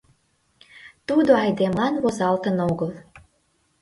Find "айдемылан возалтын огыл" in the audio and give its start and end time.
1.43-2.91